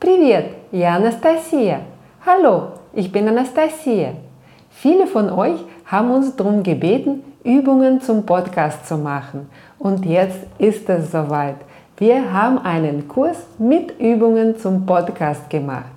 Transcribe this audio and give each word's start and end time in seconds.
Привет, 0.00 0.46
я 0.72 0.96
Anastasia. 0.96 1.82
Hallo, 2.24 2.72
ich 2.92 3.12
bin 3.12 3.28
Anastasia. 3.28 4.14
Viele 4.70 5.06
von 5.06 5.30
euch 5.30 5.60
haben 5.84 6.10
uns 6.10 6.34
darum 6.34 6.62
gebeten, 6.62 7.22
Übungen 7.44 8.00
zum 8.00 8.26
Podcast 8.26 8.86
zu 8.86 8.96
machen. 8.96 9.50
Und 9.78 10.04
jetzt 10.04 10.38
ist 10.58 10.88
es 10.88 11.12
soweit. 11.12 11.56
Wir 11.98 12.32
haben 12.32 12.58
einen 12.58 13.08
Kurs 13.08 13.46
mit 13.58 14.00
Übungen 14.00 14.58
zum 14.58 14.86
Podcast 14.86 15.50
gemacht. 15.50 15.92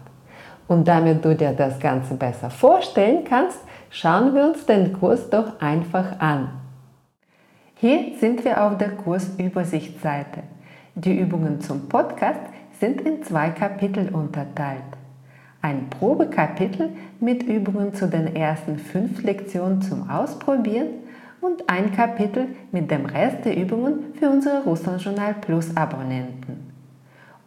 Und 0.68 0.88
damit 0.88 1.24
du 1.24 1.34
dir 1.34 1.54
das 1.54 1.80
Ganze 1.80 2.16
besser 2.16 2.50
vorstellen 2.50 3.24
kannst, 3.24 3.60
schauen 3.90 4.36
wir 4.36 4.44
uns 4.44 4.66
den 4.66 4.94
Kurs 5.00 5.30
doch 5.30 5.62
einfach 5.62 6.20
an. 6.20 6.50
Hier 7.76 8.18
sind 8.20 8.44
wir 8.44 8.64
auf 8.64 8.78
der 8.78 8.92
Kursübersichtsseite. 8.92 10.44
Die 10.96 11.18
Übungen 11.18 11.60
zum 11.62 11.90
Podcast 11.90 12.42
sind 12.81 13.01
in 13.03 13.23
zwei 13.23 13.51
Kapitel 13.51 14.09
unterteilt. 14.15 14.83
Ein 15.61 15.91
Probekapitel 15.91 16.91
mit 17.21 17.43
Übungen 17.43 17.95
zu 17.95 18.09
den 18.09 18.37
ersten 18.37 18.79
fünf 18.79 19.23
Lektionen 19.23 19.83
zum 19.83 20.09
Ausprobieren 20.09 20.89
und 21.41 21.69
ein 21.69 21.93
Kapitel 21.93 22.47
mit 22.71 22.91
dem 22.91 23.07
Rest 23.07 23.45
der 23.45 23.57
Übungen 23.57 24.15
für 24.15 24.31
unsere 24.31 24.63
Russland 24.65 25.03
Journal 25.03 25.35
Plus 25.41 25.77
Abonnenten. 25.77 26.69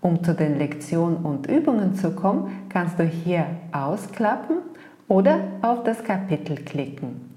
Um 0.01 0.23
zu 0.23 0.33
den 0.33 0.57
Lektionen 0.57 1.17
und 1.17 1.47
Übungen 1.47 1.95
zu 1.95 2.11
kommen, 2.11 2.65
kannst 2.69 2.99
du 2.99 3.03
hier 3.03 3.45
ausklappen 3.71 4.57
oder 5.07 5.39
auf 5.61 5.83
das 5.83 6.03
Kapitel 6.03 6.55
klicken. 6.55 7.29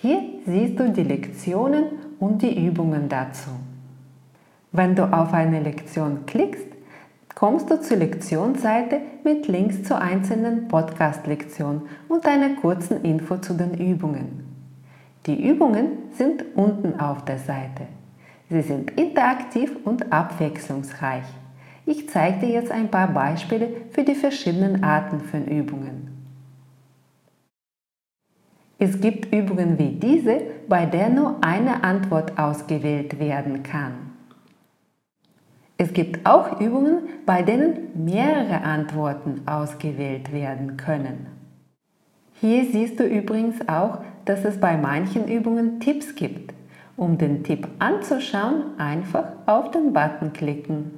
Hier 0.00 0.20
siehst 0.46 0.80
du 0.80 0.90
die 0.90 1.02
Lektionen 1.02 1.84
und 2.18 2.42
die 2.42 2.66
Übungen 2.66 3.08
dazu. 3.08 3.50
Wenn 4.72 4.94
du 4.94 5.04
auf 5.12 5.34
eine 5.34 5.60
Lektion 5.60 6.24
klickst, 6.24 6.71
kommst 7.42 7.68
du 7.72 7.80
zur 7.80 7.96
Lektionsseite 7.96 9.00
mit 9.24 9.48
Links 9.48 9.82
zu 9.82 10.00
einzelnen 10.00 10.68
Podcast-Lektionen 10.68 11.82
und 12.06 12.24
einer 12.24 12.50
kurzen 12.50 13.02
Info 13.02 13.36
zu 13.36 13.54
den 13.54 13.74
Übungen. 13.74 14.46
Die 15.26 15.44
Übungen 15.44 15.88
sind 16.12 16.44
unten 16.54 17.00
auf 17.00 17.24
der 17.24 17.38
Seite. 17.38 17.88
Sie 18.48 18.60
sind 18.60 18.92
interaktiv 18.92 19.76
und 19.82 20.12
abwechslungsreich. 20.12 21.24
Ich 21.84 22.08
zeige 22.10 22.46
dir 22.46 22.50
jetzt 22.50 22.70
ein 22.70 22.92
paar 22.92 23.08
Beispiele 23.08 23.70
für 23.90 24.04
die 24.04 24.14
verschiedenen 24.14 24.84
Arten 24.84 25.18
von 25.18 25.44
Übungen. 25.44 26.36
Es 28.78 29.00
gibt 29.00 29.34
Übungen 29.34 29.80
wie 29.80 29.90
diese, 29.90 30.42
bei 30.68 30.86
der 30.86 31.08
nur 31.08 31.38
eine 31.40 31.82
Antwort 31.82 32.38
ausgewählt 32.38 33.18
werden 33.18 33.64
kann. 33.64 34.11
Es 35.82 35.92
gibt 35.92 36.24
auch 36.24 36.60
Übungen, 36.60 37.08
bei 37.26 37.42
denen 37.42 38.04
mehrere 38.04 38.62
Antworten 38.62 39.42
ausgewählt 39.46 40.32
werden 40.32 40.76
können. 40.76 41.26
Hier 42.40 42.66
siehst 42.66 43.00
du 43.00 43.04
übrigens 43.04 43.68
auch, 43.68 43.98
dass 44.24 44.44
es 44.44 44.60
bei 44.60 44.76
manchen 44.76 45.26
Übungen 45.26 45.80
Tipps 45.80 46.14
gibt. 46.14 46.54
Um 46.96 47.18
den 47.18 47.42
Tipp 47.42 47.66
anzuschauen, 47.80 48.78
einfach 48.78 49.24
auf 49.46 49.72
den 49.72 49.92
Button 49.92 50.32
klicken. 50.32 50.92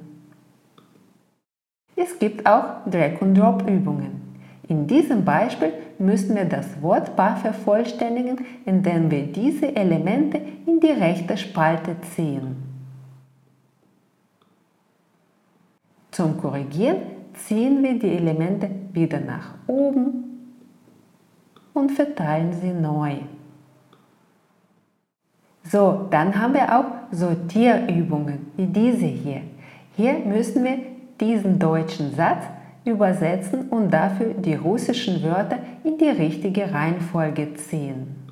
Es 1.95 2.19
gibt 2.19 2.45
auch 2.45 2.85
Drag-and-Drop-Übungen. 2.85 4.37
In 4.67 4.85
diesem 4.85 5.25
Beispiel 5.25 5.73
müssen 5.97 6.35
wir 6.35 6.45
das 6.45 6.79
Wortpaar 6.83 7.37
vervollständigen, 7.37 8.45
indem 8.65 9.09
wir 9.09 9.23
diese 9.23 9.75
Elemente 9.75 10.39
in 10.67 10.79
die 10.79 10.91
rechte 10.91 11.37
Spalte 11.37 11.95
ziehen. 12.01 12.74
Zum 16.15 16.37
Korrigieren 16.37 16.99
ziehen 17.33 17.83
wir 17.83 17.99
die 17.99 18.15
Elemente 18.15 18.69
wieder 18.93 19.19
nach 19.19 19.55
oben 19.67 20.23
und 21.73 21.91
verteilen 21.91 22.53
sie 22.53 22.71
neu. 22.71 23.15
So, 25.63 26.07
dann 26.09 26.33
haben 26.39 26.53
wir 26.53 26.79
auch 26.79 26.85
Sortierübungen 27.11 28.47
wie 28.55 28.67
diese 28.67 29.07
hier. 29.07 29.41
Hier 29.97 30.19
müssen 30.19 30.63
wir 30.63 30.77
diesen 31.19 31.59
deutschen 31.59 32.15
Satz 32.15 32.45
übersetzen 32.85 33.67
und 33.67 33.91
dafür 33.91 34.35
die 34.35 34.55
russischen 34.55 35.21
Wörter 35.21 35.59
in 35.83 35.97
die 35.97 36.07
richtige 36.07 36.71
Reihenfolge 36.71 37.55
ziehen. 37.55 38.24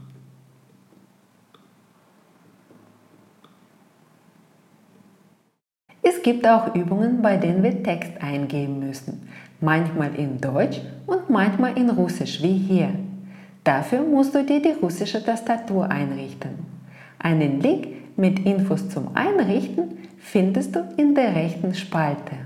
Es 6.23 6.31
gibt 6.31 6.47
auch 6.47 6.73
Übungen, 6.73 7.21
bei 7.21 7.35
denen 7.35 7.61
wir 7.63 7.83
Text 7.83 8.13
eingeben 8.21 8.79
müssen, 8.79 9.27
manchmal 9.59 10.15
in 10.15 10.39
Deutsch 10.39 10.79
und 11.05 11.29
manchmal 11.29 11.77
in 11.77 11.89
Russisch, 11.89 12.41
wie 12.41 12.57
hier. 12.59 12.91
Dafür 13.65 14.03
musst 14.03 14.33
du 14.33 14.41
dir 14.41 14.61
die 14.61 14.71
russische 14.71 15.21
Tastatur 15.21 15.91
einrichten. 15.91 16.51
Einen 17.19 17.59
Link 17.59 17.87
mit 18.15 18.39
Infos 18.45 18.87
zum 18.87 19.13
Einrichten 19.17 19.97
findest 20.17 20.73
du 20.73 20.87
in 20.95 21.13
der 21.13 21.35
rechten 21.35 21.75
Spalte. 21.75 22.37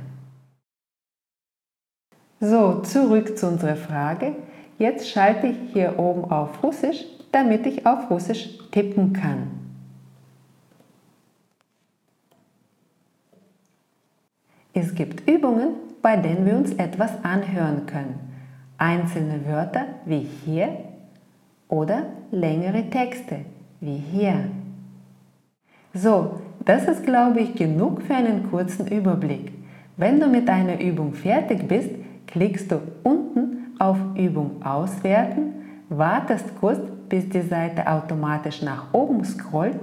So, 2.40 2.82
zurück 2.82 3.38
zu 3.38 3.48
unserer 3.48 3.76
Frage. 3.76 4.38
Jetzt 4.80 5.08
schalte 5.08 5.46
ich 5.46 5.58
hier 5.74 6.00
oben 6.00 6.32
auf 6.32 6.64
Russisch, 6.64 7.06
damit 7.32 7.68
ich 7.68 7.86
auf 7.86 8.10
Russisch 8.10 8.58
tippen 8.72 9.14
kann. 9.14 9.67
Es 14.80 14.94
gibt 14.94 15.28
Übungen, 15.28 15.70
bei 16.04 16.18
denen 16.18 16.46
wir 16.46 16.56
uns 16.56 16.72
etwas 16.74 17.10
anhören 17.24 17.88
können. 17.88 18.20
Einzelne 18.78 19.44
Wörter 19.48 19.86
wie 20.06 20.28
hier 20.46 20.70
oder 21.68 22.04
längere 22.30 22.88
Texte 22.88 23.38
wie 23.80 23.98
hier. 23.98 24.36
So, 25.96 26.42
das 26.64 26.88
ist, 26.88 27.04
glaube 27.04 27.40
ich, 27.40 27.56
genug 27.56 28.04
für 28.04 28.14
einen 28.14 28.52
kurzen 28.52 28.86
Überblick. 28.86 29.52
Wenn 29.96 30.20
du 30.20 30.28
mit 30.28 30.48
einer 30.48 30.80
Übung 30.80 31.14
fertig 31.14 31.68
bist, 31.68 31.90
klickst 32.28 32.72
du 32.72 32.80
unten 33.02 33.74
auf 33.80 33.98
Übung 34.16 34.64
auswerten, 34.64 35.54
wartest 35.90 36.56
kurz, 36.60 36.82
bis 37.10 37.28
die 37.30 37.42
Seite 37.42 37.88
automatisch 37.88 38.62
nach 38.62 38.94
oben 38.94 39.26
scrollt, 39.26 39.80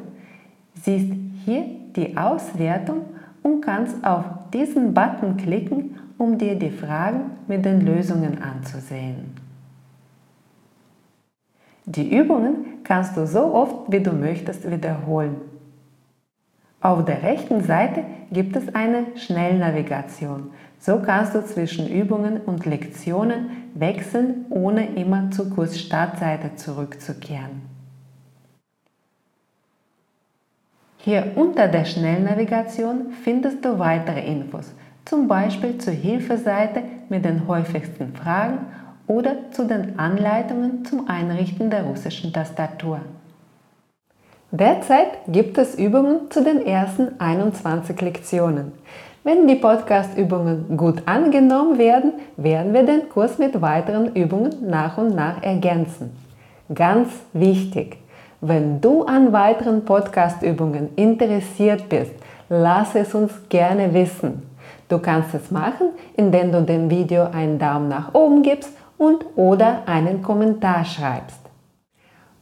siehst 0.75 1.13
hier 1.45 1.65
die 1.97 2.17
Auswertung 2.17 3.07
und 3.43 3.61
kannst 3.61 4.05
auf 4.05 4.25
diesen 4.55 4.95
Button 4.95 5.37
klicken, 5.37 5.99
um 6.17 6.39
dir 6.39 6.55
die 6.55 6.71
Fragen 6.71 7.33
mit 7.49 7.65
den 7.65 7.85
Lösungen 7.85 8.41
anzusehen. 8.41 9.35
Die 11.87 12.17
Übungen 12.17 12.83
kannst 12.85 13.17
du 13.17 13.27
so 13.27 13.53
oft 13.53 13.93
wie 13.93 14.01
du 14.01 14.13
möchtest 14.13 14.71
wiederholen. 14.71 15.37
Auf 16.81 17.05
der 17.05 17.23
rechten 17.23 17.63
Seite 17.63 18.05
gibt 18.31 18.57
es 18.57 18.75
eine 18.75 19.07
Schnellnavigation. 19.17 20.51
So 20.79 21.01
kannst 21.01 21.35
du 21.35 21.45
zwischen 21.45 21.89
Übungen 21.89 22.39
und 22.39 22.67
Lektionen 22.67 23.51
wechseln, 23.75 24.47
ohne 24.51 24.95
immer 24.95 25.31
zur 25.31 25.51
Kursstartseite 25.51 26.57
zurückzukehren. 26.57 27.74
Hier 31.05 31.33
unter 31.35 31.69
der 31.69 31.85
Schnellnavigation 31.85 33.13
findest 33.23 33.63
du 33.63 33.79
weitere 33.79 34.27
Infos, 34.27 34.73
zum 35.05 35.29
Beispiel 35.29 35.77
zur 35.77 35.93
Hilfeseite 35.93 36.83
mit 37.11 37.27
den 37.27 37.47
häufigsten 37.47 38.15
Fragen 38.15 38.61
oder 39.07 39.51
zu 39.51 39.67
den 39.67 39.99
Anleitungen 39.99 40.83
zum 40.87 41.07
Einrichten 41.07 41.69
der 41.69 41.83
russischen 41.83 42.33
Tastatur. 42.33 43.01
Derzeit 44.51 45.09
gibt 45.29 45.59
es 45.59 45.75
Übungen 45.75 46.31
zu 46.31 46.43
den 46.43 46.65
ersten 46.65 47.21
21 47.21 48.01
Lektionen. 48.01 48.73
Wenn 49.25 49.47
die 49.47 49.57
Podcast-Übungen 49.57 50.75
gut 50.79 51.03
angenommen 51.05 51.77
werden, 51.77 52.15
werden 52.39 52.73
wir 52.73 52.85
den 52.85 53.11
Kurs 53.11 53.37
mit 53.37 53.61
weiteren 53.61 54.15
Übungen 54.15 54.71
nach 54.71 54.97
und 54.97 55.15
nach 55.15 55.43
ergänzen. 55.43 56.17
Ganz 56.75 57.11
wichtig! 57.35 58.04
Wenn 58.47 58.83
du 58.83 59.05
an 59.05 59.33
weiteren 59.33 59.87
Podcast-Übungen 59.87 60.91
interessiert 60.97 61.89
bist, 61.89 62.13
lass 62.51 62.95
es 62.95 63.15
uns 63.15 63.33
gerne 63.49 63.95
wissen. 63.95 64.43
Du 64.87 64.99
kannst 64.99 65.33
es 65.33 65.51
machen, 65.51 65.93
indem 66.15 66.53
du 66.53 66.61
dem 66.61 66.91
Video 66.91 67.23
einen 67.23 67.59
Daumen 67.59 67.89
nach 67.89 68.13
oben 68.13 68.43
gibst 68.43 68.69
und 68.99 69.25
oder 69.37 69.85
einen 69.87 70.21
Kommentar 70.21 70.85
schreibst. 70.85 71.41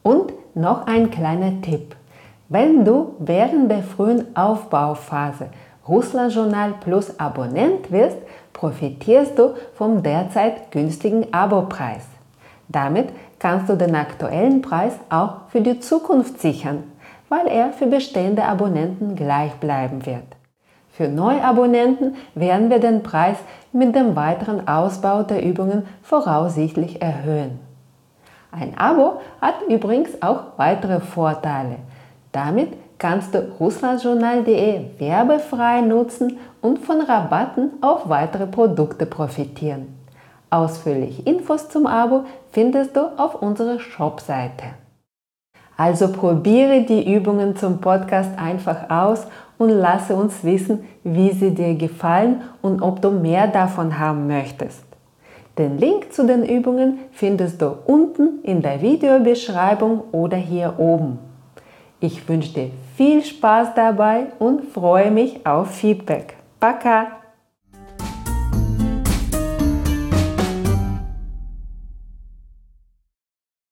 Und 0.01 0.33
noch 0.55 0.87
ein 0.87 1.09
kleiner 1.09 1.61
Tipp. 1.61 1.95
Wenn 2.49 2.83
du 2.83 3.15
während 3.19 3.71
der 3.71 3.83
frühen 3.83 4.35
Aufbauphase 4.35 5.51
Russland 5.87 6.33
Journal 6.33 6.73
Plus 6.81 7.17
Abonnent 7.17 7.89
wirst, 7.93 8.17
profitierst 8.51 9.39
du 9.39 9.53
vom 9.75 10.03
derzeit 10.03 10.69
günstigen 10.69 11.33
Abopreis. 11.33 12.03
Damit 12.67 13.07
kannst 13.43 13.67
du 13.67 13.75
den 13.75 13.93
aktuellen 13.93 14.61
Preis 14.61 14.93
auch 15.09 15.49
für 15.49 15.59
die 15.59 15.81
Zukunft 15.81 16.39
sichern, 16.39 16.83
weil 17.27 17.45
er 17.47 17.73
für 17.73 17.87
bestehende 17.87 18.45
Abonnenten 18.45 19.17
gleich 19.17 19.51
bleiben 19.55 20.05
wird. 20.05 20.23
Für 20.91 21.09
Neuabonnenten 21.09 22.15
werden 22.35 22.69
wir 22.69 22.79
den 22.79 23.03
Preis 23.03 23.35
mit 23.73 23.95
dem 23.95 24.15
weiteren 24.15 24.65
Ausbau 24.65 25.23
der 25.23 25.43
Übungen 25.43 25.85
voraussichtlich 26.03 27.01
erhöhen. 27.01 27.59
Ein 28.53 28.77
Abo 28.77 29.19
hat 29.41 29.55
übrigens 29.67 30.21
auch 30.21 30.43
weitere 30.55 31.01
Vorteile. 31.01 31.79
Damit 32.31 32.69
kannst 32.97 33.35
du 33.35 33.39
russlandjournal.de 33.59 34.99
werbefrei 34.99 35.81
nutzen 35.81 36.37
und 36.61 36.79
von 36.79 37.01
Rabatten 37.01 37.71
auf 37.81 38.07
weitere 38.07 38.47
Produkte 38.47 39.05
profitieren. 39.05 39.92
Ausführliche 40.52 41.22
Infos 41.22 41.68
zum 41.68 41.86
Abo 41.86 42.24
findest 42.52 42.96
du 42.96 43.00
auf 43.18 43.42
unserer 43.42 43.78
Shopseite. 43.78 44.64
Also 45.76 46.10
probiere 46.10 46.82
die 46.82 47.14
Übungen 47.14 47.54
zum 47.56 47.80
Podcast 47.80 48.30
einfach 48.38 48.90
aus 48.90 49.26
und 49.58 49.70
lasse 49.70 50.16
uns 50.16 50.42
wissen, 50.42 50.84
wie 51.04 51.30
sie 51.30 51.54
dir 51.54 51.74
gefallen 51.74 52.42
und 52.62 52.82
ob 52.82 53.00
du 53.00 53.10
mehr 53.10 53.46
davon 53.46 53.98
haben 53.98 54.26
möchtest. 54.26 54.82
Den 55.58 55.78
Link 55.78 56.12
zu 56.12 56.26
den 56.26 56.44
Übungen 56.44 56.98
findest 57.12 57.60
du 57.60 57.76
unten 57.86 58.42
in 58.42 58.62
der 58.62 58.80
Videobeschreibung 58.80 60.02
oder 60.12 60.36
hier 60.36 60.74
oben. 60.78 61.18
Ich 62.00 62.28
wünsche 62.28 62.54
dir 62.54 62.70
viel 62.96 63.24
Spaß 63.24 63.74
dabei 63.74 64.26
und 64.38 64.64
freue 64.72 65.10
mich 65.10 65.44
auf 65.44 65.72
Feedback. 65.72 66.36
Пока! 66.60 67.18